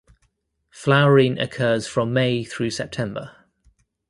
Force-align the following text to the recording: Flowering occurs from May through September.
Flowering 0.71 1.37
occurs 1.37 1.85
from 1.85 2.11
May 2.11 2.43
through 2.43 2.71
September. 2.71 3.45